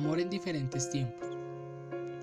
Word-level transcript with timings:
Amor 0.00 0.18
en 0.18 0.30
diferentes 0.30 0.88
tiempos. 0.88 1.28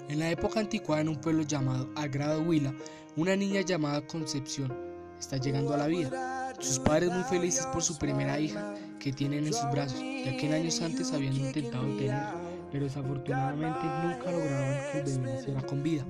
En 0.10 0.18
la 0.18 0.32
época 0.32 0.60
antigua, 0.60 1.00
en 1.00 1.10
un 1.10 1.22
pueblo 1.22 1.44
llamado 1.44 1.88
Agrado 1.96 2.42
Huila, 2.42 2.74
una 3.16 3.36
niña 3.36 3.62
llamada 3.62 4.02
Concepción 4.08 4.76
está 5.20 5.38
llegando 5.38 5.76
a 5.76 5.78
la 5.78 5.86
vida. 5.86 6.56
Sus 6.60 6.80
padres 6.80 7.12
muy 7.12 7.24
felices 7.26 7.68
por 7.68 7.84
su 7.84 7.96
primera 8.00 8.40
hija 8.40 8.74
que 9.00 9.14
tienen 9.14 9.46
en 9.46 9.54
sus 9.54 9.70
brazos, 9.72 10.00
ya 10.00 10.36
que 10.36 10.52
años 10.52 10.82
antes 10.82 11.14
habían 11.14 11.36
intentado 11.36 11.86
tener, 11.98 12.24
pero 12.72 12.86
desafortunadamente 12.86 13.86
nunca 14.04 14.32
lograron 14.32 14.92
que 14.92 14.98
el 14.98 15.04
bebé 15.04 15.34
naciera 15.36 15.62
con 15.62 15.84
vida. 15.84 16.04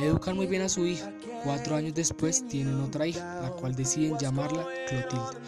Educan 0.00 0.34
muy 0.34 0.48
bien 0.48 0.62
a 0.62 0.68
su 0.68 0.84
hija. 0.84 1.12
Cuatro 1.44 1.76
años 1.76 1.94
después 1.94 2.46
tienen 2.48 2.80
otra 2.80 3.06
hija, 3.06 3.40
la 3.40 3.50
cual 3.50 3.76
deciden 3.76 4.18
llamarla 4.18 4.66
Clotilde. 4.88 5.38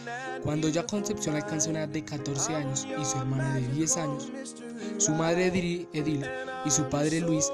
Cuando 0.44 0.68
ya 0.68 0.86
Concepción 0.86 1.34
alcanza 1.34 1.70
una 1.70 1.80
edad 1.80 1.88
de 1.88 2.04
14 2.04 2.54
años 2.54 2.86
y 3.00 3.04
su 3.04 3.18
hermana 3.18 3.54
de 3.54 3.68
10 3.68 3.96
años, 3.96 4.32
su 4.98 5.12
madre 5.12 5.46
Edil 5.46 5.88
y 6.64 6.70
su 6.70 6.88
padre 6.88 7.20
Luis 7.20 7.50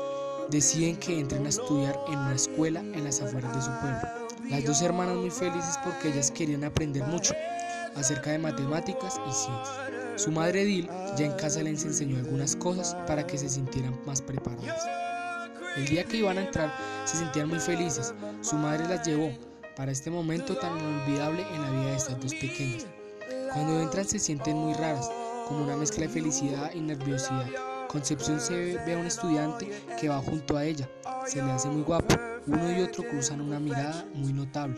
deciden 0.50 0.96
que 0.96 1.18
entren 1.18 1.46
a 1.46 1.48
estudiar 1.48 1.98
en 2.08 2.18
una 2.18 2.34
escuela 2.34 2.80
en 2.80 3.04
las 3.04 3.20
afueras 3.20 3.54
de 3.54 3.62
su 3.62 3.70
pueblo. 3.80 4.26
Las 4.50 4.64
dos 4.64 4.82
hermanas 4.82 5.16
muy 5.16 5.30
felices 5.30 5.78
porque 5.84 6.08
ellas 6.08 6.30
querían 6.30 6.64
aprender 6.64 7.04
mucho 7.04 7.34
acerca 7.96 8.30
de 8.30 8.38
matemáticas 8.38 9.20
y 9.28 9.32
ciencias. 9.32 9.96
Su 10.16 10.30
madre 10.30 10.62
Edil 10.62 10.88
ya 11.16 11.26
en 11.26 11.32
casa 11.32 11.62
les 11.62 11.84
enseñó 11.84 12.16
algunas 12.16 12.56
cosas 12.56 12.94
para 13.06 13.26
que 13.26 13.38
se 13.38 13.48
sintieran 13.48 13.98
más 14.06 14.22
preparadas. 14.22 14.86
El 15.76 15.86
día 15.86 16.04
que 16.04 16.18
iban 16.18 16.38
a 16.38 16.42
entrar 16.42 16.72
se 17.04 17.18
sentían 17.18 17.48
muy 17.48 17.58
felices. 17.58 18.14
Su 18.40 18.56
madre 18.56 18.88
las 18.88 19.06
llevó 19.06 19.30
para 19.76 19.92
este 19.92 20.10
momento 20.10 20.56
tan 20.56 20.78
inolvidable 20.78 21.44
en 21.54 21.62
la 21.62 21.70
vida 21.70 21.90
de 21.90 21.96
estas 21.96 22.20
dos 22.20 22.34
pequeñas. 22.34 22.86
Cuando 23.52 23.80
entran 23.80 24.06
se 24.06 24.18
sienten 24.18 24.56
muy 24.56 24.72
raras, 24.74 25.10
como 25.46 25.64
una 25.64 25.76
mezcla 25.76 26.02
de 26.02 26.08
felicidad 26.08 26.72
y 26.74 26.80
nerviosidad. 26.80 27.46
Concepción 27.88 28.40
se 28.40 28.76
ve 28.84 28.94
a 28.94 28.98
un 28.98 29.06
estudiante 29.06 29.70
que 30.00 30.08
va 30.08 30.18
junto 30.18 30.56
a 30.56 30.64
ella. 30.64 30.88
Se 31.26 31.42
le 31.42 31.50
hace 31.50 31.68
muy 31.68 31.82
guapo. 31.82 32.14
Uno 32.46 32.72
y 32.72 32.82
otro 32.82 33.04
cruzan 33.04 33.40
una 33.40 33.58
mirada 33.58 34.06
muy 34.14 34.32
notable, 34.32 34.76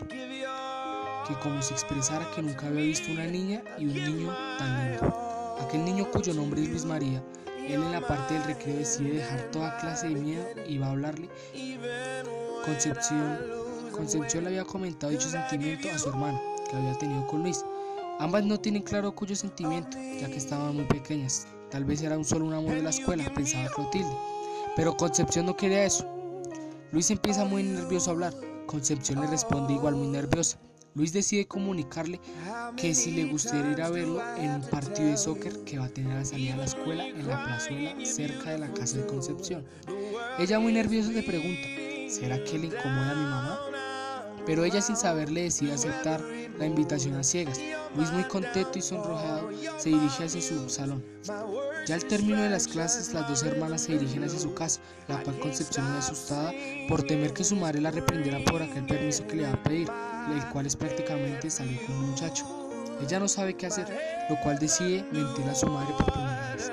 que 1.27 1.35
como 1.43 1.61
si 1.61 1.73
expresara 1.73 2.29
que 2.35 2.41
nunca 2.41 2.67
había 2.67 2.81
visto 2.81 3.11
una 3.11 3.25
niña 3.25 3.61
y 3.77 3.85
un 3.85 3.93
niño 3.93 4.35
tan 4.57 4.91
lindo. 4.91 5.57
Aquel 5.61 5.85
niño 5.85 6.09
cuyo 6.11 6.33
nombre 6.33 6.63
es 6.63 6.69
Luis 6.69 6.85
María 6.85 7.21
él 7.69 7.83
en 7.83 7.91
la 7.91 8.01
parte 8.01 8.33
del 8.33 8.43
recreo 8.45 8.77
decide 8.77 9.17
dejar 9.17 9.51
toda 9.51 9.77
clase 9.77 10.09
de 10.09 10.15
miedo 10.15 10.43
y 10.67 10.79
va 10.79 10.87
a 10.87 10.89
hablarle. 10.89 11.29
Concepción, 12.65 13.37
Concepción 13.91 14.43
le 14.43 14.49
había 14.49 14.65
comentado 14.65 15.11
dicho 15.11 15.29
sentimiento 15.29 15.87
a 15.93 15.99
su 15.99 16.09
hermana 16.09 16.41
que 16.67 16.75
había 16.75 16.97
tenido 16.97 17.27
con 17.27 17.43
Luis. 17.43 17.63
Ambas 18.19 18.43
no 18.43 18.59
tienen 18.59 18.81
claro 18.81 19.15
cuyo 19.15 19.33
sentimiento, 19.33 19.97
ya 20.19 20.27
que 20.27 20.35
estaban 20.35 20.75
muy 20.75 20.83
pequeñas. 20.83 21.47
Tal 21.71 21.85
vez 21.85 22.01
era 22.01 22.17
un 22.17 22.25
solo 22.25 22.47
un 22.47 22.53
amor 22.53 22.75
de 22.75 22.83
la 22.83 22.89
escuela, 22.89 23.33
pensaba 23.33 23.69
Clotilde. 23.69 24.11
Pero 24.75 24.97
Concepción 24.97 25.45
no 25.45 25.55
quería 25.55 25.85
eso. 25.85 26.05
Luis 26.91 27.09
empieza 27.11 27.45
muy 27.45 27.63
nervioso 27.63 28.09
a 28.09 28.13
hablar. 28.13 28.33
Concepción 28.65 29.21
le 29.21 29.27
responde 29.27 29.73
igual 29.73 29.95
muy 29.95 30.09
nerviosa. 30.09 30.59
Luis 30.95 31.13
decide 31.13 31.47
comunicarle 31.47 32.19
que 32.75 32.93
si 32.93 33.11
le 33.11 33.23
gustaría 33.23 33.71
ir 33.71 33.81
a 33.81 33.89
verlo 33.89 34.21
en 34.35 34.51
un 34.51 34.61
partido 34.63 35.07
de 35.07 35.17
soccer 35.17 35.63
que 35.63 35.79
va 35.79 35.85
a 35.85 35.89
tener 35.89 36.11
a 36.11 36.19
la 36.19 36.25
salida 36.25 36.51
de 36.51 36.57
la 36.57 36.65
escuela 36.65 37.07
en 37.07 37.25
la 37.25 37.45
plazuela 37.45 37.95
cerca 38.05 38.51
de 38.51 38.57
la 38.57 38.73
casa 38.73 38.97
de 38.97 39.05
Concepción. 39.05 39.65
Ella 40.37 40.59
muy 40.59 40.73
nerviosa 40.73 41.11
le 41.11 41.23
pregunta, 41.23 41.67
¿será 42.09 42.43
que 42.43 42.59
le 42.59 42.67
incomoda 42.67 43.11
a 43.11 43.15
mi 43.15 43.23
mamá? 43.23 43.68
Pero 44.49 44.63
ella 44.63 44.81
sin 44.81 44.97
saberle 44.97 45.43
decide 45.43 45.73
aceptar 45.73 46.23
la 46.57 46.65
invitación 46.65 47.13
a 47.13 47.23
ciegas. 47.23 47.59
Luis 47.95 48.11
muy 48.11 48.23
contento 48.23 48.79
y 48.79 48.81
sonrojado 48.81 49.47
se 49.77 49.89
dirige 49.89 50.23
hacia 50.23 50.41
su 50.41 50.67
salón. 50.67 51.05
Ya 51.85 51.93
al 51.93 52.03
término 52.05 52.41
de 52.41 52.49
las 52.49 52.67
clases 52.67 53.13
las 53.13 53.29
dos 53.29 53.43
hermanas 53.43 53.81
se 53.81 53.91
dirigen 53.91 54.23
hacia 54.23 54.39
su 54.39 54.55
casa, 54.55 54.81
la 55.07 55.21
cual 55.21 55.37
Concepción 55.37 55.87
muy 55.87 55.99
asustada 55.99 56.51
por 56.87 57.03
temer 57.03 57.31
que 57.31 57.43
su 57.43 57.57
madre 57.57 57.79
la 57.79 57.91
reprendiera 57.91 58.39
por 58.43 58.63
aquel 58.63 58.87
permiso 58.87 59.27
que 59.27 59.35
le 59.35 59.43
va 59.43 59.53
a 59.53 59.61
pedir 59.61 59.87
el 60.33 60.43
cual 60.51 60.65
es 60.65 60.75
prácticamente 60.75 61.51
salir 61.51 61.85
con 61.85 61.95
un 61.97 62.09
muchacho. 62.09 62.43
Ella 63.03 63.19
no 63.19 63.27
sabe 63.27 63.53
qué 63.53 63.67
hacer, 63.67 63.85
lo 64.31 64.35
cual 64.41 64.57
decide 64.57 65.05
mentir 65.11 65.45
a 65.47 65.53
su 65.53 65.67
madre 65.67 65.93
por 65.95 66.11
primera 66.11 66.55
vez. 66.55 66.71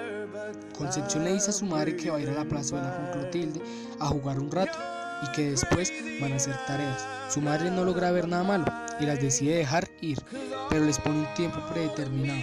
Concepción 0.79 1.25
le 1.25 1.35
dice 1.35 1.51
a 1.51 1.53
su 1.53 1.67
madre 1.67 1.95
que 1.95 2.11
va 2.11 2.17
a 2.17 2.21
ir 2.21 2.31
a 2.31 2.33
la 2.33 2.47
plazuela 2.47 2.97
con 2.97 3.21
Clotilde 3.21 3.61
a 4.01 4.07
jugar 4.07 4.39
un 4.39 4.51
rato 4.51 4.79
y 5.23 5.33
que 5.33 5.51
después 5.51 5.93
van 6.21 6.33
a 6.33 6.37
hacer 6.37 6.57
tareas. 6.67 7.07
Su 7.29 7.41
madre 7.41 7.71
no 7.71 7.85
logra 7.85 8.11
ver 8.11 8.29
nada 8.29 8.45
malo 8.45 8.65
y 9.01 9.07
las 9.07 9.21
decide 9.21 9.57
dejar 9.57 9.89
ir, 10.01 10.19
pero 10.69 10.85
les 10.85 10.99
pone 10.99 11.21
un 11.21 11.35
tiempo 11.35 11.61
predeterminado. 11.73 12.43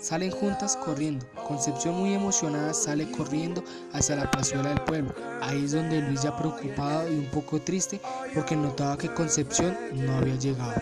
Salen 0.00 0.30
juntas 0.30 0.78
corriendo. 0.78 1.26
Concepción 1.46 1.94
muy 1.94 2.14
emocionada 2.14 2.72
sale 2.72 3.10
corriendo 3.10 3.62
hacia 3.92 4.16
la 4.16 4.30
plazuela 4.30 4.70
del 4.70 4.80
pueblo. 4.80 5.14
Ahí 5.42 5.64
es 5.64 5.72
donde 5.72 6.00
Luis 6.00 6.22
ya 6.22 6.34
preocupado 6.34 7.12
y 7.12 7.18
un 7.18 7.26
poco 7.26 7.60
triste 7.60 8.00
porque 8.34 8.56
notaba 8.56 8.96
que 8.96 9.12
Concepción 9.12 9.76
no 9.92 10.16
había 10.16 10.36
llegado. 10.36 10.80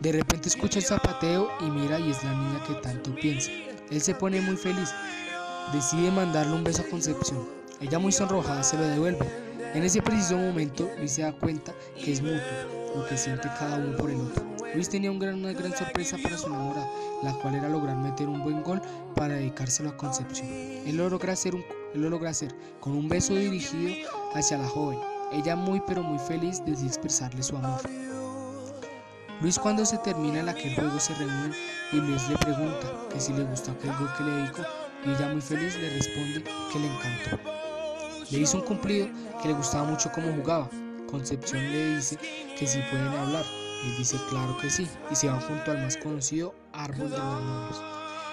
De 0.00 0.10
repente 0.10 0.48
escucha 0.48 0.80
el 0.80 0.84
zapateo 0.84 1.48
y 1.60 1.70
mira 1.70 2.00
y 2.00 2.10
es 2.10 2.24
la 2.24 2.32
niña 2.32 2.64
que 2.66 2.74
tanto 2.74 3.14
piensa. 3.14 3.52
Él 3.88 4.00
se 4.00 4.16
pone 4.16 4.40
muy 4.40 4.56
feliz. 4.56 4.90
Decide 5.72 6.10
mandarle 6.10 6.54
un 6.54 6.64
beso 6.64 6.82
a 6.82 6.90
Concepción. 6.90 7.48
Ella 7.80 8.00
muy 8.00 8.10
sonrojada 8.10 8.64
se 8.64 8.76
lo 8.76 8.82
devuelve. 8.82 9.45
En 9.76 9.84
ese 9.84 10.00
preciso 10.00 10.38
momento 10.38 10.90
Luis 10.96 11.12
se 11.12 11.20
da 11.20 11.32
cuenta 11.32 11.70
que 12.02 12.10
es 12.10 12.22
mutuo 12.22 12.40
lo 12.96 13.06
que 13.06 13.18
siente 13.18 13.46
cada 13.58 13.76
uno 13.76 13.94
por 13.98 14.08
el 14.08 14.22
otro. 14.22 14.42
Luis 14.72 14.88
tenía 14.88 15.12
una 15.12 15.52
gran 15.52 15.76
sorpresa 15.76 16.16
para 16.22 16.38
su 16.38 16.46
enamorada, 16.46 16.88
la 17.22 17.34
cual 17.34 17.56
era 17.56 17.68
lograr 17.68 17.94
meter 17.94 18.26
un 18.26 18.42
buen 18.42 18.62
gol 18.62 18.80
para 19.14 19.34
dedicárselo 19.34 19.90
a 19.90 19.96
Concepción. 19.98 20.48
Él 20.48 20.96
lo 20.96 21.10
logra 21.10 21.34
hacer, 21.34 21.54
con 22.80 22.96
un 22.96 23.06
beso 23.06 23.34
dirigido 23.34 24.08
hacia 24.32 24.56
la 24.56 24.66
joven. 24.66 24.98
Ella 25.30 25.56
muy 25.56 25.82
pero 25.86 26.02
muy 26.02 26.18
feliz 26.20 26.64
decide 26.64 26.86
expresarle 26.86 27.42
su 27.42 27.58
amor. 27.58 27.82
Luis 29.42 29.58
cuando 29.58 29.84
se 29.84 29.98
termina 29.98 30.40
el 30.40 30.48
aquel 30.48 30.74
juego 30.74 30.98
se 30.98 31.12
reúnen 31.16 31.52
y 31.92 31.96
Luis 31.96 32.26
le 32.30 32.38
pregunta 32.38 32.92
que 33.12 33.20
si 33.20 33.34
le 33.34 33.44
gustó 33.44 33.72
aquel 33.72 33.94
gol 33.98 34.08
que 34.16 34.24
le 34.24 34.30
dedicó 34.30 34.62
y 35.04 35.10
ella 35.10 35.28
muy 35.28 35.42
feliz 35.42 35.76
le 35.76 35.90
responde 35.90 36.44
que 36.72 36.78
le 36.78 36.86
encantó. 36.86 37.55
Le 38.30 38.40
hizo 38.40 38.58
un 38.58 38.64
cumplido 38.64 39.08
que 39.40 39.48
le 39.48 39.54
gustaba 39.54 39.84
mucho 39.84 40.10
cómo 40.12 40.32
jugaba. 40.34 40.68
Concepción 41.10 41.62
le 41.62 41.96
dice 41.96 42.18
que 42.58 42.66
si 42.66 42.80
pueden 42.90 43.08
hablar. 43.08 43.44
Él 43.84 43.96
dice 43.98 44.16
claro 44.30 44.56
que 44.56 44.70
sí 44.70 44.88
y 45.10 45.14
se 45.14 45.28
van 45.28 45.40
junto 45.40 45.70
al 45.70 45.82
más 45.82 45.96
conocido 45.98 46.54
árbol 46.72 47.10
de 47.10 47.18
los 47.18 47.42
novios. 47.42 47.82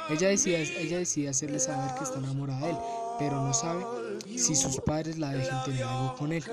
Ella 0.09 0.29
decide, 0.29 0.81
ella 0.81 0.97
decide 0.97 1.29
hacerle 1.29 1.59
saber 1.59 1.93
que 1.95 2.03
está 2.03 2.19
enamorada 2.19 2.61
de 2.61 2.71
él, 2.71 2.77
pero 3.19 3.41
no 3.41 3.53
sabe 3.53 3.85
si 4.25 4.55
sus 4.55 4.79
padres 4.81 5.17
la 5.17 5.31
dejen 5.31 5.63
tener 5.65 5.83
algo 5.83 6.15
con 6.15 6.33
él. 6.33 6.43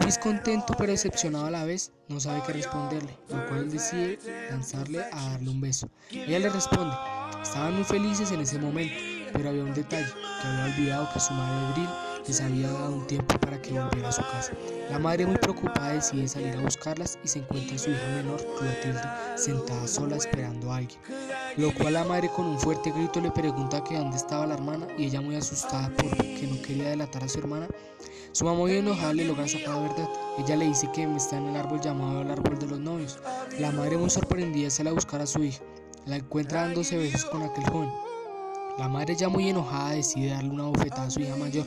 Luis 0.00 0.18
contento 0.18 0.74
pero 0.76 0.92
decepcionado 0.92 1.46
a 1.46 1.50
la 1.50 1.64
vez, 1.64 1.92
no 2.08 2.18
sabe 2.18 2.42
qué 2.46 2.54
responderle, 2.54 3.16
lo 3.28 3.46
cual 3.46 3.60
él 3.60 3.70
decide 3.70 4.18
lanzarle 4.50 5.02
a 5.12 5.30
darle 5.30 5.50
un 5.50 5.60
beso. 5.60 5.88
Ella 6.10 6.40
le 6.40 6.48
responde, 6.48 6.94
estaban 7.42 7.74
muy 7.74 7.84
felices 7.84 8.32
en 8.32 8.40
ese 8.40 8.58
momento, 8.58 8.94
pero 9.32 9.50
había 9.50 9.64
un 9.64 9.74
detalle, 9.74 10.12
que 10.42 10.48
había 10.48 10.74
olvidado 10.74 11.08
que 11.12 11.20
su 11.20 11.32
madre 11.32 11.72
Bril 11.72 11.88
les 12.30 12.40
había 12.40 12.70
dado 12.70 12.94
un 12.94 13.06
tiempo 13.08 13.36
para 13.40 13.60
que 13.60 13.72
volviera 13.72 14.08
a 14.08 14.12
su 14.12 14.22
casa. 14.22 14.52
La 14.88 15.00
madre 15.00 15.26
muy 15.26 15.36
preocupada 15.36 15.94
decide 15.94 16.28
salir 16.28 16.54
a 16.54 16.60
buscarlas 16.60 17.18
y 17.24 17.28
se 17.28 17.40
encuentra 17.40 17.76
su 17.76 17.90
hija 17.90 18.06
menor, 18.14 18.40
Clotilde, 18.56 19.02
sentada 19.34 19.88
sola 19.88 20.14
esperando 20.14 20.70
a 20.70 20.76
alguien. 20.76 21.00
Lo 21.56 21.74
cual 21.74 21.94
la 21.94 22.04
madre 22.04 22.28
con 22.28 22.46
un 22.46 22.60
fuerte 22.60 22.92
grito 22.92 23.20
le 23.20 23.32
pregunta 23.32 23.82
que 23.82 23.98
dónde 23.98 24.16
estaba 24.16 24.46
la 24.46 24.54
hermana 24.54 24.86
y 24.96 25.06
ella 25.06 25.20
muy 25.20 25.34
asustada 25.34 25.90
porque 25.96 26.48
no 26.48 26.62
quería 26.62 26.90
delatar 26.90 27.24
a 27.24 27.28
su 27.28 27.40
hermana. 27.40 27.66
Su 28.30 28.44
mamá 28.44 28.58
muy 28.58 28.76
enojada 28.76 29.12
le 29.12 29.24
logra 29.24 29.48
sacar 29.48 29.74
la 29.74 29.80
verdad. 29.80 30.08
Ella 30.38 30.54
le 30.54 30.66
dice 30.66 30.88
que 30.94 31.02
está 31.16 31.36
en 31.36 31.48
el 31.48 31.56
árbol 31.56 31.80
llamado 31.80 32.22
el 32.22 32.30
árbol 32.30 32.60
de 32.60 32.66
los 32.68 32.78
novios. 32.78 33.18
La 33.58 33.72
madre 33.72 33.96
muy 33.96 34.08
sorprendida 34.08 34.70
sale 34.70 34.90
a 34.90 34.92
buscar 34.92 35.20
a 35.20 35.26
su 35.26 35.42
hija. 35.42 35.64
La 36.06 36.14
encuentra 36.14 36.62
dándose 36.62 36.96
besos 36.96 37.24
con 37.24 37.42
aquel 37.42 37.68
joven. 37.68 37.90
La 38.78 38.88
madre 38.88 39.16
ya 39.16 39.28
muy 39.28 39.48
enojada 39.48 39.94
decide 39.94 40.30
darle 40.30 40.50
una 40.50 40.66
bofetada 40.66 41.08
a 41.08 41.10
su 41.10 41.18
hija 41.18 41.34
mayor 41.34 41.66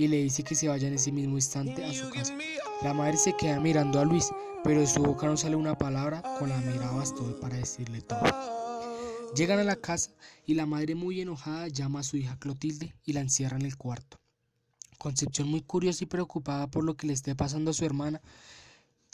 y 0.00 0.08
le 0.08 0.22
dice 0.22 0.42
que 0.42 0.54
se 0.54 0.66
vaya 0.66 0.88
en 0.88 0.94
ese 0.94 1.12
mismo 1.12 1.36
instante 1.36 1.84
a 1.84 1.92
su 1.92 2.08
casa. 2.08 2.34
La 2.82 2.94
madre 2.94 3.18
se 3.18 3.36
queda 3.36 3.60
mirando 3.60 4.00
a 4.00 4.04
Luis, 4.06 4.30
pero 4.64 4.80
de 4.80 4.86
su 4.86 5.02
boca 5.02 5.26
no 5.26 5.36
sale 5.36 5.56
una 5.56 5.76
palabra, 5.76 6.22
con 6.38 6.48
la 6.48 6.56
mirada 6.56 6.92
bastó 6.92 7.38
para 7.38 7.58
decirle 7.58 8.00
todo. 8.00 8.22
Llegan 9.36 9.58
a 9.58 9.64
la 9.64 9.76
casa 9.76 10.12
y 10.46 10.54
la 10.54 10.64
madre 10.64 10.94
muy 10.94 11.20
enojada 11.20 11.68
llama 11.68 12.00
a 12.00 12.02
su 12.02 12.16
hija 12.16 12.38
Clotilde 12.38 12.94
y 13.04 13.12
la 13.12 13.20
encierra 13.20 13.58
en 13.58 13.66
el 13.66 13.76
cuarto. 13.76 14.16
Concepción 14.96 15.48
muy 15.48 15.60
curiosa 15.60 16.04
y 16.04 16.06
preocupada 16.06 16.66
por 16.66 16.82
lo 16.82 16.96
que 16.96 17.06
le 17.06 17.12
esté 17.12 17.34
pasando 17.34 17.70
a 17.70 17.74
su 17.74 17.84
hermana. 17.84 18.22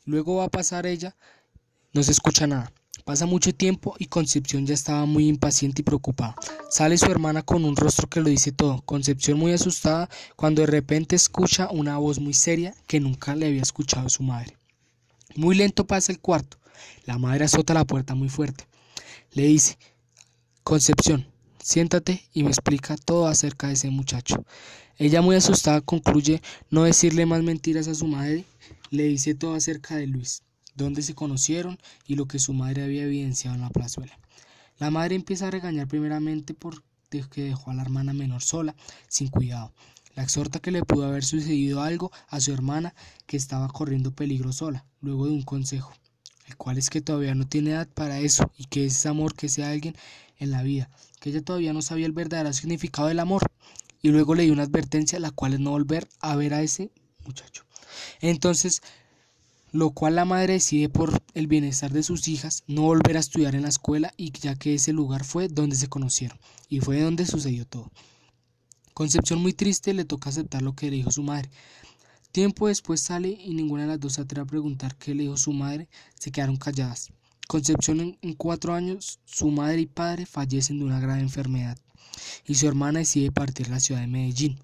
Luego 0.05 0.37
va 0.37 0.45
a 0.45 0.51
pasar 0.51 0.87
ella, 0.87 1.17
no 1.95 2.05
se 2.05 2.13
escucha 2.13 2.47
nada. 2.47 2.73
Pasa 3.05 3.27
mucho 3.27 3.55
tiempo 3.55 3.95
y 3.99 4.07
Concepción 4.07 4.67
ya 4.67 4.75
estaba 4.75 5.07
muy 5.07 5.29
impaciente 5.29 5.83
y 5.83 5.85
preocupada. 5.85 6.35
Sale 6.71 6.99
su 6.99 7.07
hermana 7.07 7.43
con 7.43 7.65
un 7.65 7.77
rostro 7.77 8.09
que 8.09 8.21
lo 8.21 8.29
dice 8.29 8.53
todo. 8.53 8.83
Concepción 8.83 9.39
muy 9.39 9.53
asustada 9.53 10.09
cuando 10.35 10.63
de 10.63 10.67
repente 10.67 11.15
escucha 11.15 11.69
una 11.71 11.99
voz 11.99 12.19
muy 12.19 12.35
seria 12.35 12.75
que 12.87 13.01
nunca 13.01 13.37
le 13.37 13.47
había 13.47 13.63
escuchado 13.63 14.09
su 14.09 14.23
madre. 14.23 14.57
Muy 15.37 15.55
lento 15.55 15.87
pasa 15.87 16.13
el 16.13 16.19
cuarto. 16.19 16.59
La 17.05 17.19
madre 17.19 17.45
azota 17.45 17.75
la 17.75 17.85
puerta 17.85 18.15
muy 18.15 18.29
fuerte. 18.29 18.67
Le 19.33 19.45
dice, 19.45 19.79
Concepción, 20.63 21.27
siéntate 21.63 22.25
y 22.33 22.43
me 22.43 22.49
explica 22.49 22.97
todo 22.97 23.27
acerca 23.29 23.69
de 23.69 23.75
ese 23.75 23.91
muchacho. 23.91 24.45
Ella 24.99 25.21
muy 25.21 25.37
asustada 25.37 25.81
concluye 25.81 26.41
no 26.71 26.85
decirle 26.85 27.27
más 27.27 27.43
mentiras 27.43 27.87
a 27.87 27.95
su 27.95 28.07
madre, 28.07 28.45
le 28.91 29.05
dice 29.05 29.35
todo 29.35 29.55
acerca 29.55 29.97
de 29.97 30.07
Luis, 30.07 30.43
dónde 30.77 31.03
se 31.03 31.15
conocieron 31.15 31.79
y 32.07 32.15
lo 32.15 32.27
que 32.27 32.39
su 32.39 32.53
madre 32.53 32.85
había 32.85 33.05
evidenciado 33.05 33.57
en 33.57 33.63
la 33.63 33.71
plazuela. 33.71 34.19
La 34.79 34.91
madre 34.91 35.15
empieza 35.15 35.49
a 35.49 35.51
regañar 35.51 35.89
primeramente 35.89 36.55
por 36.55 36.83
que 37.31 37.45
dejó 37.45 37.71
a 37.71 37.75
la 37.75 37.83
hermana 37.83 38.13
menor 38.13 38.43
sola, 38.43 38.75
sin 39.09 39.29
cuidado. 39.29 39.73
La 40.15 40.23
exhorta 40.23 40.61
que 40.61 40.71
le 40.71 40.83
pudo 40.83 41.07
haber 41.07 41.25
sucedido 41.25 41.83
algo 41.83 42.11
a 42.29 42.41
su 42.41 42.53
hermana 42.53 42.95
que 43.27 43.37
estaba 43.37 43.69
corriendo 43.69 44.13
peligro 44.13 44.53
sola, 44.53 44.85
luego 45.01 45.27
de 45.27 45.33
un 45.33 45.43
consejo, 45.43 45.93
el 46.47 46.57
cual 46.57 46.79
es 46.79 46.91
que 46.91 47.01
todavía 47.01 47.35
no 47.35 47.47
tiene 47.47 47.71
edad 47.71 47.89
para 47.89 48.19
eso 48.19 48.51
y 48.57 48.65
que 48.65 48.87
es 48.87 49.07
amor 49.07 49.35
que 49.35 49.49
sea 49.49 49.71
alguien 49.71 49.97
en 50.39 50.51
la 50.51 50.63
vida, 50.63 50.91
que 51.21 51.31
ella 51.31 51.43
todavía 51.43 51.73
no 51.73 51.83
sabía 51.83 52.07
el 52.07 52.13
verdadero 52.13 52.53
significado 52.53 53.09
del 53.09 53.21
amor. 53.21 53.43
Y 54.03 54.11
luego 54.11 54.35
le 54.35 54.45
dio 54.45 54.53
una 54.53 54.63
advertencia, 54.63 55.19
la 55.19 55.33
cual 55.33 55.55
es 55.55 55.61
no 55.61 55.71
volver 55.71 56.07
a 56.21 56.37
ver 56.37 56.55
a 56.55 56.63
ese 56.63 56.93
muchacho. 57.25 57.65
Entonces, 58.21 58.83
lo 59.77 59.91
cual 59.91 60.15
la 60.15 60.25
madre 60.25 60.55
decide 60.55 60.89
por 60.89 61.23
el 61.35 61.47
bienestar 61.47 61.93
de 61.93 62.03
sus 62.03 62.29
hijas 62.29 62.65
no 62.67 62.83
volver 62.83 63.17
a 63.17 63.21
estudiar 63.21 63.55
en 63.55 63.63
la 63.63 63.69
escuela 63.69 64.11
y 64.17 64.33
ya 64.33 64.55
que 64.55 64.75
ese 64.75 64.95
lugar 64.95 65.25
fue 65.25 65.49
donde 65.49 65.77
se 65.77 65.89
conocieron 65.89 66.39
y 66.71 66.81
fue 66.81 67.01
donde 67.01 67.27
sucedió 67.27 67.67
todo. 67.67 67.93
Concepción 68.95 69.41
muy 69.41 69.53
triste 69.53 69.93
le 69.93 70.07
toca 70.07 70.31
aceptar 70.31 70.63
lo 70.63 70.75
que 70.75 70.91
le 70.91 70.97
dijo 70.97 71.11
su 71.11 71.23
madre. 71.23 71.51
Tiempo 72.33 72.69
después 72.69 73.03
sale 73.03 73.29
y 73.29 73.53
ninguna 73.53 73.83
de 73.83 73.89
las 73.89 74.01
dos 74.01 74.15
se 74.15 74.23
atreve 74.23 74.45
a 74.45 74.51
preguntar 74.51 74.97
qué 74.97 75.15
le 75.15 75.25
dijo 75.25 75.37
su 75.37 75.53
madre, 75.53 75.89
se 76.19 76.33
quedaron 76.33 76.57
calladas. 76.57 77.11
Concepción 77.47 78.17
en, 78.23 78.33
cuatro 78.35 78.73
años, 78.73 79.21
su 79.27 79.51
madre 79.51 79.83
y 79.83 79.87
padre 79.87 80.25
fallecen 80.25 80.79
de 80.79 80.87
una 80.87 81.01
grave 81.01 81.21
enfermedad 81.21 81.79
y 82.47 82.55
su 82.55 82.67
hermana 82.67 83.01
decide 83.01 83.31
partir 83.31 83.67
a 83.67 83.73
la 83.73 83.81
ciudad 83.81 84.01
de 84.01 84.07
Medellín. 84.07 84.59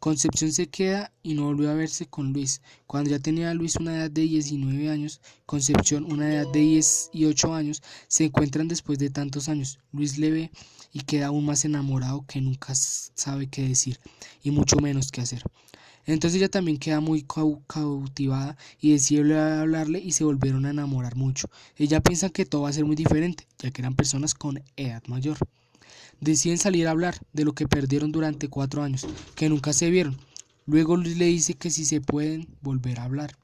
Concepción 0.00 0.50
se 0.50 0.66
queda 0.66 1.12
y 1.22 1.34
no 1.34 1.44
volvió 1.44 1.70
a 1.70 1.74
verse 1.74 2.06
con 2.06 2.32
Luis. 2.32 2.62
Cuando 2.86 3.10
ya 3.10 3.18
tenía 3.18 3.52
Luis 3.52 3.76
una 3.76 3.94
edad 3.94 4.10
de 4.10 4.22
19 4.22 4.88
años, 4.88 5.20
Concepción 5.44 6.10
una 6.10 6.32
edad 6.32 6.50
de 6.50 6.60
18 6.60 7.54
años, 7.54 7.82
se 8.08 8.24
encuentran 8.24 8.66
después 8.66 8.98
de 8.98 9.10
tantos 9.10 9.50
años. 9.50 9.78
Luis 9.92 10.16
le 10.16 10.30
ve 10.30 10.50
y 10.90 11.00
queda 11.00 11.26
aún 11.26 11.44
más 11.44 11.66
enamorado 11.66 12.24
que 12.26 12.40
nunca 12.40 12.74
sabe 12.74 13.48
qué 13.48 13.68
decir 13.68 14.00
y 14.42 14.50
mucho 14.52 14.78
menos 14.78 15.10
qué 15.10 15.20
hacer. 15.20 15.42
Entonces 16.06 16.38
ella 16.38 16.48
también 16.48 16.78
queda 16.78 17.00
muy 17.00 17.26
cautivada 17.66 18.56
y 18.80 18.92
decide 18.92 19.38
hablarle 19.38 20.00
y 20.00 20.12
se 20.12 20.24
volvieron 20.24 20.64
a 20.64 20.70
enamorar 20.70 21.14
mucho. 21.14 21.50
Ella 21.76 22.00
piensa 22.00 22.30
que 22.30 22.46
todo 22.46 22.62
va 22.62 22.70
a 22.70 22.72
ser 22.72 22.86
muy 22.86 22.96
diferente, 22.96 23.46
ya 23.58 23.70
que 23.70 23.82
eran 23.82 23.96
personas 23.96 24.32
con 24.32 24.62
edad 24.76 25.02
mayor. 25.08 25.36
Deciden 26.20 26.58
salir 26.58 26.86
a 26.86 26.90
hablar 26.90 27.16
de 27.32 27.44
lo 27.44 27.54
que 27.54 27.66
perdieron 27.66 28.12
durante 28.12 28.48
cuatro 28.48 28.82
años, 28.82 29.06
que 29.34 29.48
nunca 29.48 29.72
se 29.72 29.90
vieron. 29.90 30.18
Luego 30.66 30.96
Luis 30.96 31.16
le 31.16 31.24
dice 31.24 31.54
que 31.54 31.70
si 31.70 31.84
se 31.84 32.00
pueden 32.00 32.46
volver 32.60 33.00
a 33.00 33.04
hablar, 33.04 33.36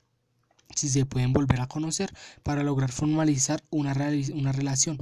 si 0.74 0.88
se 0.90 1.06
pueden 1.06 1.32
volver 1.32 1.60
a 1.60 1.66
conocer 1.66 2.12
para 2.42 2.62
lograr 2.62 2.92
formalizar 2.92 3.62
una, 3.70 3.94
relación. 3.94 4.98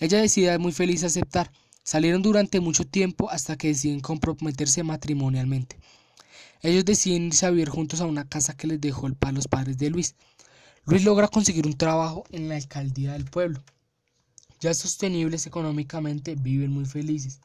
Ella 0.00 0.20
decide 0.20 0.58
muy 0.58 0.72
feliz 0.72 1.04
aceptar. 1.04 1.52
Salieron 1.84 2.22
durante 2.22 2.60
mucho 2.60 2.84
tiempo 2.84 3.30
hasta 3.30 3.56
que 3.56 3.68
deciden 3.68 4.00
comprometerse 4.00 4.82
matrimonialmente. 4.82 5.78
Ellos 6.60 6.84
deciden 6.84 7.26
irse 7.26 7.46
a 7.46 7.50
vivir 7.50 7.68
juntos 7.68 8.00
a 8.00 8.06
una 8.06 8.28
casa 8.28 8.56
que 8.56 8.66
les 8.66 8.80
dejó 8.80 9.06
el 9.06 9.16
los 9.32 9.48
padres 9.48 9.78
de 9.78 9.90
Luis. 9.90 10.14
Luis 10.86 11.04
logra 11.04 11.28
conseguir 11.28 11.66
un 11.66 11.74
trabajo 11.74 12.24
en 12.30 12.48
la 12.48 12.56
alcaldía 12.56 13.12
del 13.12 13.24
pueblo. 13.24 13.62
Ya 14.62 14.72
sostenibles 14.74 15.48
económicamente, 15.48 16.36
viven 16.36 16.70
muy 16.70 16.84
felices. 16.84 17.40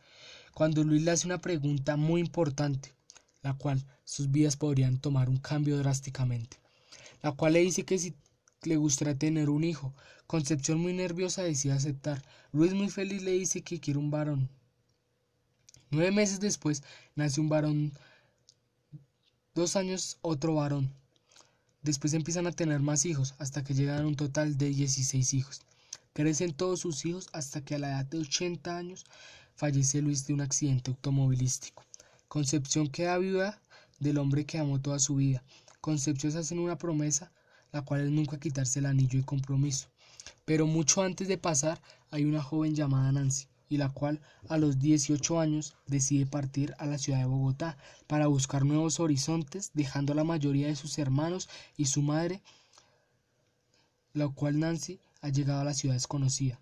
Cuando 0.53 0.83
Luis 0.83 1.01
le 1.01 1.09
hace 1.09 1.25
una 1.25 1.41
pregunta 1.41 1.97
muy 1.97 2.21
importante, 2.21 2.93
la 3.41 3.55
cual 3.55 3.83
sus 4.03 4.29
vidas 4.29 4.55
podrían 4.55 4.99
tomar 4.99 5.27
un 5.27 5.37
cambio 5.37 5.79
drásticamente, 5.79 6.57
la 7.23 7.31
cual 7.31 7.53
le 7.53 7.61
dice 7.61 7.85
que 7.85 7.97
si 7.97 8.13
le 8.61 8.75
gustaría 8.77 9.17
tener 9.17 9.49
un 9.49 9.63
hijo. 9.63 9.95
Concepción 10.27 10.77
muy 10.79 10.93
nerviosa 10.93 11.41
decide 11.41 11.73
aceptar. 11.73 12.23
Luis 12.51 12.75
muy 12.75 12.89
feliz 12.89 13.23
le 13.23 13.31
dice 13.31 13.63
que 13.63 13.79
quiere 13.79 13.97
un 13.97 14.11
varón. 14.11 14.47
Nueve 15.89 16.11
meses 16.11 16.39
después 16.39 16.83
nace 17.15 17.41
un 17.41 17.49
varón 17.49 17.93
Dos 19.55 19.75
años 19.75 20.19
otro 20.21 20.53
varón. 20.53 20.93
Después 21.81 22.13
empiezan 22.13 22.45
a 22.45 22.51
tener 22.51 22.79
más 22.81 23.07
hijos 23.07 23.33
hasta 23.39 23.63
que 23.63 23.73
llegan 23.73 24.03
a 24.03 24.07
un 24.07 24.15
total 24.15 24.55
de 24.55 24.69
16 24.69 25.33
hijos. 25.33 25.61
Crecen 26.17 26.51
todos 26.51 26.79
sus 26.79 27.05
hijos 27.05 27.29
hasta 27.31 27.63
que 27.63 27.75
a 27.75 27.77
la 27.77 27.89
edad 27.89 28.05
de 28.07 28.17
80 28.17 28.75
años 28.75 29.05
fallece 29.53 30.01
Luis 30.01 30.25
de 30.25 30.33
un 30.33 30.41
accidente 30.41 30.89
automovilístico. 30.89 31.85
Concepción 32.27 32.87
queda 32.87 33.19
viuda 33.19 33.61
del 33.99 34.17
hombre 34.17 34.43
que 34.43 34.57
amó 34.57 34.81
toda 34.81 34.97
su 34.97 35.17
vida. 35.17 35.43
Concepción 35.79 36.31
se 36.31 36.39
hacen 36.39 36.57
una 36.57 36.79
promesa, 36.79 37.31
la 37.71 37.83
cual 37.83 38.01
es 38.01 38.09
nunca 38.09 38.39
quitarse 38.39 38.79
el 38.79 38.87
anillo 38.87 39.19
de 39.19 39.25
compromiso. 39.27 39.89
Pero 40.43 40.65
mucho 40.65 41.03
antes 41.03 41.27
de 41.27 41.37
pasar 41.37 41.79
hay 42.09 42.25
una 42.25 42.41
joven 42.41 42.73
llamada 42.73 43.11
Nancy, 43.11 43.45
y 43.69 43.77
la 43.77 43.89
cual 43.89 44.19
a 44.49 44.57
los 44.57 44.79
18 44.79 45.39
años 45.39 45.75
decide 45.85 46.25
partir 46.25 46.73
a 46.79 46.87
la 46.87 46.97
ciudad 46.97 47.19
de 47.19 47.25
Bogotá 47.25 47.77
para 48.07 48.25
buscar 48.25 48.65
nuevos 48.65 48.99
horizontes, 48.99 49.69
dejando 49.75 50.13
a 50.13 50.15
la 50.15 50.23
mayoría 50.23 50.65
de 50.65 50.75
sus 50.75 50.97
hermanos 50.97 51.47
y 51.77 51.85
su 51.85 52.01
madre, 52.01 52.41
la 54.13 54.27
cual 54.29 54.57
Nancy 54.59 54.99
ha 55.21 55.29
llegado 55.29 55.61
a 55.61 55.63
la 55.63 55.73
ciudad 55.73 55.95
desconocida. 55.95 56.59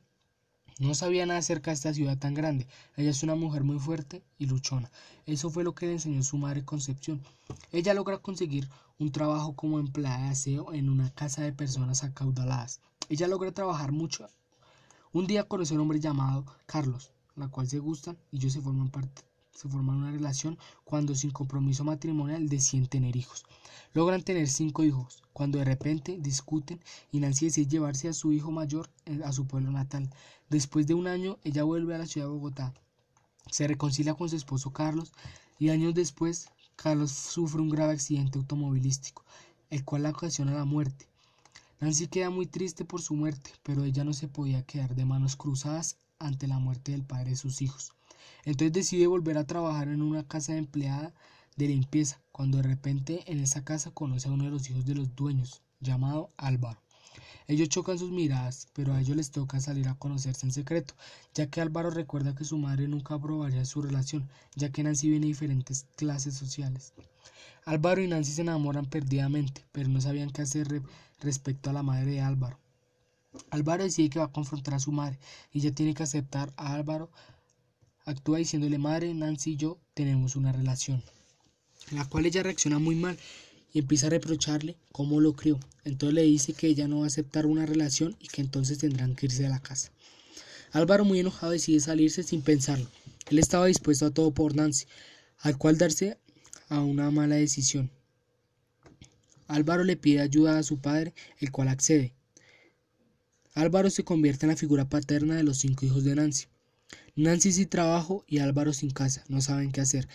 No 0.80 0.94
sabía 0.94 1.26
nada 1.26 1.40
acerca 1.40 1.72
de 1.72 1.76
esta 1.76 1.94
ciudad 1.94 2.18
tan 2.18 2.34
grande. 2.34 2.68
Ella 2.98 3.12
es 3.12 3.24
una 3.24 3.36
mujer 3.36 3.64
muy 3.64 3.80
fuerte 3.80 4.24
y 4.38 4.46
luchona. 4.46 4.92
Eso 5.26 5.50
fue 5.50 5.64
lo 5.64 5.74
que 5.74 5.86
le 5.86 5.94
enseñó 5.94 6.22
su 6.24 6.38
madre 6.38 6.66
Concepción. 6.66 7.22
Ella 7.72 7.94
logra 7.94 8.18
conseguir 8.18 8.68
un 9.00 9.12
trabajo 9.12 9.56
como 9.56 9.80
empleada 9.80 10.24
de 10.24 10.30
aseo 10.30 10.74
en 10.74 10.90
una 10.90 11.10
casa 11.12 11.44
de 11.44 11.54
personas 11.54 12.04
acaudaladas. 12.04 12.82
Ella 13.10 13.28
logra 13.28 13.52
trabajar 13.52 13.92
mucho 13.92 14.28
un 15.14 15.28
día 15.28 15.48
conoció 15.48 15.76
a 15.76 15.78
un 15.78 15.84
hombre 15.84 16.02
llamado 16.02 16.46
Carlos, 16.66 17.14
la 17.38 17.48
cual 17.48 17.70
se 17.70 17.80
gustan 17.80 18.18
y 18.34 18.36
ellos 18.36 18.52
se 18.52 18.60
forman 18.60 18.90
parte 18.90 19.24
se 19.56 19.70
forman 19.70 19.96
una 19.96 20.12
relación 20.12 20.58
cuando 20.84 21.16
sin 21.16 21.32
compromiso 21.32 21.86
matrimonial 21.86 22.50
deciden 22.50 22.88
tener 22.88 23.16
hijos. 23.16 23.46
Logran 23.94 24.22
tener 24.22 24.50
cinco 24.50 24.84
hijos, 24.84 25.24
cuando 25.32 25.58
de 25.58 25.66
repente 25.66 26.18
discuten 26.20 26.82
y 27.12 27.22
Nancy 27.22 27.46
decide 27.46 27.68
llevarse 27.68 28.10
a 28.10 28.14
su 28.14 28.34
hijo 28.34 28.52
mayor 28.52 28.90
eh, 29.06 29.22
a 29.24 29.32
su 29.32 29.48
pueblo 29.48 29.72
natal. 29.72 30.10
Después 30.50 30.88
de 30.88 30.94
un 30.94 31.08
año, 31.08 31.38
ella 31.44 31.64
vuelve 31.64 31.96
a 31.96 31.98
la 31.98 32.06
ciudad 32.06 32.28
de 32.28 32.34
Bogotá. 32.34 32.74
Se 33.50 33.68
reconcilia 33.68 34.14
con 34.14 34.30
su 34.30 34.36
esposo 34.36 34.72
Carlos 34.72 35.14
y 35.58 35.70
años 35.70 35.94
después, 35.94 36.50
Carlos 36.76 37.12
sufre 37.12 37.62
un 37.62 37.70
grave 37.70 37.94
accidente 37.94 38.38
automovilístico, 38.38 39.24
el 39.70 39.86
cual 39.86 40.04
le 40.04 40.10
ocasiona 40.10 40.54
la 40.54 40.66
muerte. 40.66 41.08
Nancy 41.80 42.08
queda 42.08 42.30
muy 42.30 42.46
triste 42.46 42.84
por 42.84 43.02
su 43.02 43.16
muerte, 43.16 43.52
pero 43.64 43.86
ella 43.86 44.04
no 44.04 44.12
se 44.12 44.28
podía 44.28 44.66
quedar 44.66 44.96
de 44.96 45.06
manos 45.06 45.38
cruzadas 45.38 45.98
ante 46.20 46.48
la 46.48 46.60
muerte 46.60 46.92
del 46.92 47.04
padre 47.04 47.32
de 47.32 47.36
sus 47.38 47.62
hijos. 47.62 47.95
Entonces 48.44 48.74
decide 48.74 49.08
volver 49.08 49.38
a 49.38 49.46
trabajar 49.46 49.88
en 49.88 50.02
una 50.02 50.28
casa 50.28 50.54
de 50.54 50.60
empleada 50.60 51.14
de 51.56 51.68
limpieza, 51.68 52.22
cuando 52.32 52.58
de 52.58 52.64
repente 52.64 53.24
en 53.32 53.40
esa 53.40 53.64
casa 53.64 53.92
conoce 53.92 54.28
a 54.28 54.32
uno 54.32 54.44
de 54.46 54.52
los 54.52 54.70
hijos 54.70 54.86
de 54.86 54.96
los 54.96 55.16
dueños, 55.16 55.62
llamado 55.80 56.32
Álvaro. 56.38 56.80
Ellos 57.48 57.70
chocan 57.70 58.00
sus 58.00 58.12
miradas, 58.12 58.68
pero 58.74 58.94
a 58.94 59.00
ellos 59.00 59.16
les 59.16 59.32
toca 59.32 59.60
salir 59.60 59.88
a 59.88 59.96
conocerse 59.96 60.46
en 60.46 60.52
secreto, 60.52 60.96
ya 61.34 61.48
que 61.48 61.62
Álvaro 61.62 61.92
recuerda 61.92 62.36
que 62.36 62.44
su 62.44 62.58
madre 62.58 62.88
nunca 62.88 63.16
aprobaría 63.16 63.66
su 63.66 63.82
relación, 63.82 64.28
ya 64.56 64.70
que 64.70 64.84
Nancy 64.84 65.10
viene 65.10 65.26
de 65.26 65.32
diferentes 65.32 65.86
clases 65.96 66.34
sociales. 66.34 66.94
Álvaro 67.66 68.02
y 68.02 68.08
Nancy 68.08 68.32
se 68.32 68.42
enamoran 68.42 68.86
perdidamente, 68.86 69.64
pero 69.72 69.90
no 69.90 70.02
sabían 70.02 70.30
qué 70.32 70.42
hacer 70.42 70.82
respecto 71.22 71.70
a 71.70 71.74
la 71.74 71.84
madre 71.84 72.12
de 72.12 72.22
Álvaro. 72.22 72.60
Álvaro 73.50 73.84
decide 73.84 74.10
que 74.10 74.20
va 74.20 74.26
a 74.26 74.32
confrontar 74.32 74.76
a 74.76 74.80
su 74.80 74.92
madre 74.92 75.20
y 75.52 75.60
ella 75.60 75.74
tiene 75.74 75.94
que 75.94 76.04
aceptar 76.04 76.54
a 76.58 76.74
Álvaro. 76.74 77.10
Actúa 78.06 78.38
diciéndole 78.38 78.78
madre, 78.78 79.12
Nancy 79.16 79.54
y 79.54 79.58
yo 79.58 79.80
tenemos 79.96 80.36
una 80.36 80.52
relación, 80.52 81.04
la 81.92 82.06
cual 82.06 82.28
ella 82.28 82.44
reacciona 82.44 82.78
muy 82.78 82.94
mal 82.94 83.18
y 83.74 83.80
empieza 83.80 84.06
a 84.06 84.12
reprocharle 84.12 84.78
cómo 84.92 85.20
lo 85.20 85.34
crió. 85.34 85.60
Entonces 85.84 86.14
le 86.14 86.22
dice 86.22 86.54
que 86.54 86.68
ella 86.68 86.88
no 86.88 87.00
va 87.00 87.06
a 87.06 87.08
aceptar 87.08 87.48
una 87.48 87.66
relación 87.66 88.16
y 88.20 88.28
que 88.28 88.42
entonces 88.42 88.78
tendrán 88.78 89.16
que 89.16 89.26
irse 89.26 89.42
de 89.42 89.50
la 89.50 89.60
casa. 89.60 89.92
Álvaro 90.72 91.04
muy 91.04 91.20
enojado 91.20 91.52
decide 91.52 91.80
salirse 91.80 92.22
sin 92.22 92.44
pensarlo. 92.44 92.88
Él 93.28 93.40
estaba 93.40 93.66
dispuesto 93.66 94.06
a 94.06 94.12
todo 94.12 94.30
por 94.32 94.56
Nancy, 94.56 94.86
al 95.40 95.58
cual 95.58 95.80
darse 95.80 96.20
a 96.70 96.82
una 96.82 97.10
mala 97.10 97.38
decisión. 97.38 97.90
Álvaro 99.48 99.84
le 99.84 99.98
pide 99.98 100.22
ayuda 100.22 100.60
a 100.60 100.64
su 100.64 100.78
padre, 100.78 101.16
el 101.40 101.52
cual 101.52 101.70
accede. 101.70 102.14
Álvaro 103.56 103.90
se 103.90 104.04
convierte 104.04 104.46
en 104.46 104.52
la 104.52 104.58
figura 104.58 104.90
paterna 104.90 105.36
de 105.36 105.44
los 105.44 105.58
cinco 105.58 105.88
hijos 105.88 106.04
de 106.04 106.14
Nancy. 106.14 106.46
Nancy 107.16 107.52
sin 107.52 107.70
trabajo 107.70 108.26
y 108.28 108.40
Álvaro 108.40 108.74
sin 108.74 108.92
casa, 108.92 109.24
no 109.28 109.42
saben 109.42 109.72
qué 109.72 109.82
hacer. 109.82 110.08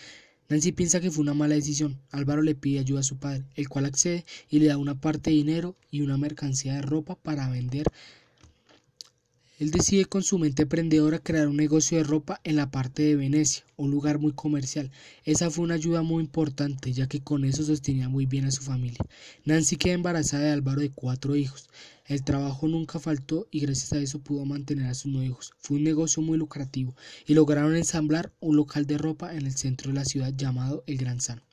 Nancy 0.49 0.71
piensa 0.71 0.99
que 0.99 1.11
fue 1.11 1.21
una 1.21 1.33
mala 1.33 1.55
decisión. 1.55 2.01
Álvaro 2.11 2.41
le 2.41 2.55
pide 2.55 2.79
ayuda 2.79 2.99
a 2.99 3.03
su 3.03 3.17
padre, 3.17 3.45
el 3.55 3.69
cual 3.69 3.85
accede 3.85 4.25
y 4.49 4.59
le 4.59 4.67
da 4.67 4.77
una 4.77 4.99
parte 4.99 5.29
de 5.29 5.37
dinero 5.37 5.77
y 5.89 6.01
una 6.01 6.17
mercancía 6.17 6.75
de 6.75 6.81
ropa 6.81 7.15
para 7.15 7.49
vender 7.49 7.87
Él 9.61 9.69
decide 9.69 10.05
con 10.05 10.23
su 10.23 10.39
mente 10.39 10.63
emprendedora 10.63 11.19
crear 11.19 11.47
un 11.47 11.55
negocio 11.55 11.95
de 11.99 12.03
ropa 12.03 12.41
en 12.43 12.55
la 12.55 12.71
parte 12.71 13.03
de 13.03 13.15
Venecia, 13.15 13.63
un 13.77 13.91
lugar 13.91 14.17
muy 14.17 14.31
comercial. 14.31 14.89
Esa 15.23 15.51
fue 15.51 15.63
una 15.63 15.75
ayuda 15.75 16.01
muy 16.01 16.23
importante, 16.23 16.93
ya 16.93 17.05
que 17.07 17.21
con 17.21 17.45
eso 17.45 17.63
sostenía 17.63 18.09
muy 18.09 18.25
bien 18.25 18.45
a 18.45 18.51
su 18.51 18.63
familia. 18.63 18.97
Nancy 19.45 19.75
queda 19.75 19.93
embarazada 19.93 20.45
de 20.45 20.49
Álvaro 20.49 20.81
de 20.81 20.89
cuatro 20.89 21.35
hijos. 21.35 21.69
El 22.07 22.23
trabajo 22.23 22.67
nunca 22.67 22.97
faltó 22.97 23.47
y 23.51 23.59
gracias 23.59 23.93
a 23.93 23.99
eso 23.99 24.17
pudo 24.17 24.45
mantener 24.45 24.87
a 24.87 24.95
sus 24.95 25.11
nueve 25.11 25.27
hijos. 25.27 25.51
Fue 25.59 25.77
un 25.77 25.83
negocio 25.83 26.23
muy 26.23 26.39
lucrativo 26.39 26.95
y 27.27 27.35
lograron 27.35 27.75
ensamblar 27.75 28.33
un 28.39 28.55
local 28.55 28.87
de 28.87 28.97
ropa 28.97 29.35
en 29.35 29.45
el 29.45 29.55
centro 29.55 29.91
de 29.91 29.99
la 29.99 30.05
ciudad 30.05 30.33
llamado 30.35 30.83
El 30.87 30.97
Gran 30.97 31.21
San. 31.21 31.43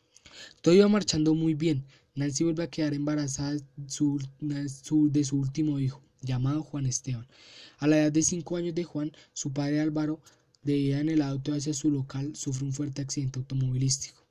Todo 0.62 0.72
iba 0.72 0.88
marchando 0.88 1.34
muy 1.34 1.52
bien. 1.52 1.84
Nancy 2.14 2.44
vuelve 2.44 2.62
a 2.62 2.70
quedar 2.70 2.94
embarazada 2.94 3.52
de 3.76 3.90
su 3.90 5.36
último 5.36 5.78
hijo 5.78 6.07
llamado 6.20 6.62
Juan 6.62 6.86
Esteban. 6.86 7.26
A 7.78 7.86
la 7.86 7.98
edad 7.98 8.12
de 8.12 8.22
cinco 8.22 8.56
años 8.56 8.74
de 8.74 8.84
Juan, 8.84 9.12
su 9.32 9.52
padre 9.52 9.80
Álvaro, 9.80 10.20
de 10.62 10.76
ida 10.76 11.00
en 11.00 11.08
el 11.08 11.22
auto 11.22 11.54
hacia 11.54 11.74
su 11.74 11.90
local, 11.90 12.34
sufre 12.34 12.64
un 12.64 12.72
fuerte 12.72 13.02
accidente 13.02 13.38
automovilístico. 13.38 14.26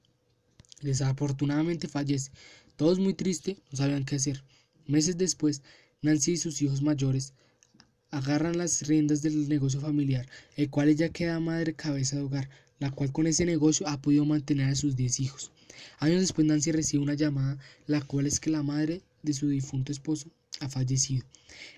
Desafortunadamente 0.82 1.88
fallece. 1.88 2.32
Todos 2.76 3.00
muy 3.00 3.14
tristes, 3.14 3.58
no 3.72 3.78
sabían 3.78 4.06
qué 4.06 4.18
hacer. 4.18 4.44
Meses 4.86 5.18
después, 5.18 5.62
Nancy 6.02 6.34
y 6.34 6.38
sus 6.38 6.62
hijos 6.62 6.82
mayores 6.82 7.34
agarran 8.12 8.58
las 8.58 8.88
riendas 8.88 9.22
del 9.22 9.50
negocio 9.50 9.82
familiar, 9.82 10.28
el 10.56 10.70
cual 10.70 10.90
ella 10.90 11.10
queda 11.10 11.40
madre 11.40 11.74
cabeza 11.74 12.16
de 12.16 12.22
hogar, 12.22 12.50
la 12.80 12.92
cual 12.92 13.12
con 13.12 13.28
ese 13.28 13.46
negocio 13.46 13.88
ha 13.88 14.02
podido 14.02 14.26
mantener 14.26 14.70
a 14.70 14.76
sus 14.76 14.96
diez 14.96 15.20
hijos. 15.20 15.52
Años 16.00 16.22
después 16.22 16.48
Nancy 16.48 16.72
recibe 16.72 17.04
una 17.04 17.16
llamada, 17.16 17.58
la 17.86 18.02
cual 18.02 18.28
es 18.28 18.40
que 18.40 18.50
la 18.50 18.64
madre 18.64 19.02
de 19.24 19.34
su 19.34 19.50
difunto 19.50 19.92
esposo 19.92 20.32
ha 20.60 20.70
fallecido. 20.70 21.26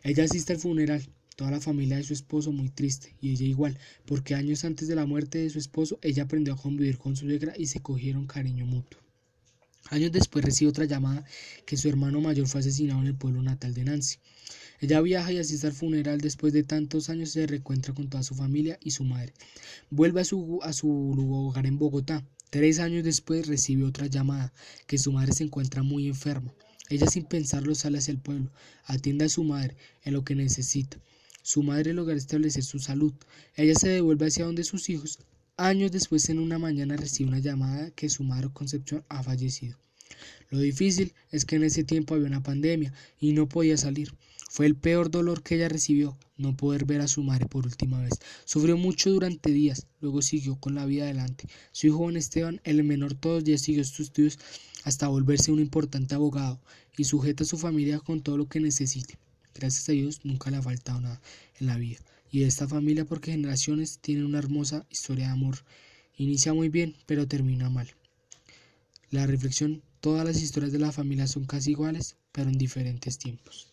Ella 0.03 0.24
asiste 0.24 0.53
al 0.53 0.59
funeral, 0.59 1.07
toda 1.36 1.51
la 1.51 1.62
familia 1.62 1.98
de 1.98 2.03
su 2.03 2.13
esposo 2.13 2.51
muy 2.51 2.69
triste, 2.69 3.15
y 3.21 3.31
ella 3.31 3.45
igual, 3.45 3.77
porque 4.05 4.36
años 4.36 4.65
antes 4.65 4.88
de 4.88 4.95
la 4.95 5.05
muerte 5.05 5.38
de 5.38 5.50
su 5.50 5.59
esposo, 5.59 6.00
ella 6.01 6.24
aprendió 6.24 6.53
a 6.53 6.57
convivir 6.57 6.98
con 6.98 7.15
su 7.15 7.25
suegra 7.25 7.53
y 7.57 7.67
se 7.67 7.79
cogieron 7.81 8.27
cariño 8.27 8.65
mutuo. 8.65 9.00
Años 9.89 10.12
después 10.12 10.45
recibe 10.45 10.69
otra 10.69 10.86
llamada 10.86 11.24
que 11.65 11.77
su 11.77 11.89
hermano 11.89 12.21
mayor 12.21 12.48
fue 12.48 12.59
asesinado 12.59 13.01
en 13.01 13.07
el 13.07 13.15
pueblo 13.15 13.41
natal 13.41 13.74
de 13.74 13.86
Nancy. 13.86 14.17
Ella 14.81 15.01
viaja 15.01 15.31
y 15.31 15.38
asiste 15.38 15.67
al 15.67 15.74
funeral 15.74 16.21
después 16.21 16.53
de 16.53 16.63
tantos 16.63 17.09
años 17.09 17.31
se 17.31 17.48
reencuentra 17.48 17.93
con 17.93 18.09
toda 18.09 18.24
su 18.24 18.36
familia 18.36 18.77
y 18.81 18.91
su 18.91 19.03
madre. 19.03 19.33
Vuelve 19.89 20.21
a 20.21 20.25
su, 20.25 20.59
a 20.62 20.74
su 20.74 20.89
hogar 20.91 21.65
en 21.65 21.79
Bogotá. 21.79 22.24
Tres 22.50 22.79
años 22.79 23.03
después 23.03 23.48
recibe 23.48 23.83
otra 23.83 24.07
llamada 24.07 24.53
que 24.88 24.98
su 24.98 25.12
madre 25.12 25.33
se 25.33 25.43
encuentra 25.43 25.83
muy 25.83 26.07
enferma. 26.07 26.53
Ella 26.89 27.08
sin 27.08 27.25
pensarlo 27.25 27.75
sale 27.75 28.00
hacia 28.00 28.12
el 28.12 28.19
pueblo, 28.19 28.51
atiende 28.86 29.25
a 29.25 29.29
su 29.29 29.43
madre 29.43 29.77
en 30.03 30.13
lo 30.13 30.24
que 30.24 30.36
necesita. 30.36 30.98
Su 31.43 31.63
madre 31.63 31.93
logra 31.93 32.15
establecer 32.15 32.63
su 32.63 32.79
salud. 32.79 33.13
Ella 33.55 33.75
se 33.75 33.89
devuelve 33.89 34.27
hacia 34.27 34.46
donde 34.46 34.63
sus 34.63 34.89
hijos. 34.89 35.19
Años 35.55 35.91
después, 35.91 36.29
en 36.29 36.39
una 36.39 36.58
mañana, 36.58 36.98
recibe 36.98 37.29
una 37.29 37.39
llamada 37.39 37.91
que 37.91 38.10
su 38.10 38.24
madre 38.24 38.50
Concepción 38.53 39.03
ha 39.10 39.24
fallecido. 39.24 39.77
Lo 40.50 40.60
difícil 40.60 41.13
es 41.31 41.46
que 41.46 41.58
en 41.58 41.63
ese 41.63 41.84
tiempo 41.84 42.15
había 42.15 42.27
una 42.27 42.43
pandemia 42.43 42.93
y 43.19 43.34
no 43.34 43.48
podía 43.48 43.77
salir. 43.77 44.13
Fue 44.51 44.65
el 44.65 44.75
peor 44.75 45.11
dolor 45.11 45.43
que 45.43 45.55
ella 45.55 45.69
recibió, 45.69 46.17
no 46.35 46.57
poder 46.57 46.85
ver 46.85 47.01
a 47.01 47.07
su 47.07 47.21
madre 47.21 47.45
por 47.45 47.67
última 47.67 48.01
vez. 48.01 48.13
Sufrió 48.45 48.77
mucho 48.77 49.11
durante 49.11 49.51
días, 49.51 49.85
luego 50.01 50.23
siguió 50.23 50.55
con 50.55 50.73
la 50.73 50.87
vida 50.87 51.03
adelante. 51.03 51.47
Su 51.71 51.85
hijo 51.85 51.97
Juan 51.99 52.17
Esteban, 52.17 52.59
el 52.63 52.83
menor 52.83 53.13
todos 53.13 53.43
días 53.43 53.61
siguió 53.61 53.83
sus 53.83 54.07
estudios 54.07 54.39
hasta 54.85 55.07
volverse 55.07 55.51
un 55.51 55.59
importante 55.59 56.15
abogado 56.15 56.59
y 56.97 57.03
sujeta 57.03 57.43
a 57.43 57.47
su 57.47 57.59
familia 57.59 57.99
con 57.99 58.21
todo 58.21 58.37
lo 58.37 58.49
que 58.49 58.59
necesite. 58.59 59.19
Gracias 59.53 59.87
a 59.87 59.91
Dios 59.91 60.21
nunca 60.23 60.49
le 60.49 60.57
ha 60.57 60.63
faltado 60.63 60.99
nada 60.99 61.21
en 61.59 61.67
la 61.67 61.77
vida. 61.77 61.99
Y 62.31 62.41
esta 62.41 62.67
familia 62.67 63.05
porque 63.05 63.31
generaciones 63.31 63.99
tienen 63.99 64.25
una 64.25 64.39
hermosa 64.39 64.83
historia 64.89 65.27
de 65.27 65.33
amor. 65.33 65.63
Inicia 66.17 66.55
muy 66.55 66.69
bien, 66.69 66.95
pero 67.05 67.27
termina 67.27 67.69
mal. 67.69 67.93
La 69.11 69.27
reflexión, 69.27 69.83
todas 69.99 70.25
las 70.25 70.41
historias 70.41 70.71
de 70.71 70.79
la 70.79 70.91
familia 70.91 71.27
son 71.27 71.45
casi 71.45 71.71
iguales, 71.71 72.15
pero 72.31 72.49
en 72.49 72.57
diferentes 72.57 73.19
tiempos. 73.19 73.68